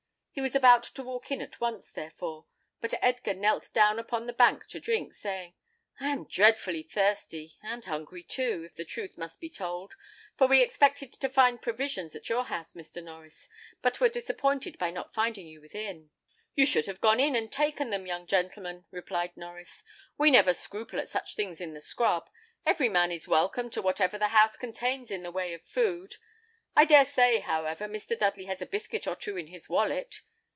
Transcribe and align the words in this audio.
He 0.33 0.39
was 0.39 0.55
about 0.55 0.83
to 0.83 1.03
walk 1.03 1.29
in 1.29 1.41
at 1.41 1.59
once, 1.59 1.91
therefore, 1.91 2.45
but 2.79 2.93
Edgar 3.01 3.33
knelt 3.33 3.69
down 3.73 3.99
upon 3.99 4.25
the 4.27 4.33
bank 4.33 4.65
to 4.67 4.79
drink, 4.79 5.13
saying, 5.13 5.55
"I 5.99 6.07
am 6.07 6.23
dreadfully 6.25 6.83
thirsty, 6.83 7.57
and 7.61 7.83
hungry 7.83 8.23
too, 8.23 8.63
if 8.65 8.75
the 8.75 8.85
truth 8.85 9.17
must 9.17 9.41
be 9.41 9.49
told; 9.49 9.93
for 10.37 10.47
we 10.47 10.61
expected 10.61 11.11
to 11.11 11.27
find 11.27 11.61
provisions 11.61 12.15
at 12.15 12.29
your 12.29 12.45
house, 12.45 12.73
Mr. 12.75 13.03
Norries, 13.03 13.49
but 13.81 13.99
were 13.99 14.07
disappointed 14.07 14.77
by 14.77 14.89
not 14.89 15.13
finding 15.13 15.47
you 15.49 15.59
within." 15.59 16.11
"You 16.55 16.65
should 16.65 16.85
have 16.85 17.01
gone 17.01 17.19
in 17.19 17.35
and 17.35 17.51
taken 17.51 17.89
them, 17.89 18.05
young 18.05 18.25
gentleman," 18.25 18.85
replied 18.89 19.35
Norries; 19.35 19.83
"we 20.17 20.31
never 20.31 20.53
scruple 20.53 21.01
at 21.01 21.09
such 21.09 21.35
things 21.35 21.59
in 21.59 21.73
the 21.73 21.81
scrub. 21.81 22.29
Every 22.65 22.87
man 22.87 23.11
is 23.11 23.27
welcome 23.27 23.69
to 23.71 23.81
whatever 23.81 24.17
the 24.17 24.29
house 24.29 24.55
contains 24.55 25.11
in 25.11 25.23
the 25.23 25.31
way 25.31 25.53
of 25.53 25.63
food. 25.65 26.15
I 26.73 26.85
dare 26.85 27.03
say, 27.03 27.39
however, 27.41 27.85
Mr. 27.89 28.17
Dudley 28.17 28.45
has 28.45 28.61
a 28.61 28.65
biscuit 28.65 29.05
or 29.05 29.17
two 29.17 29.35
in 29.35 29.47
his 29.47 29.67
wallet. 29.67 30.21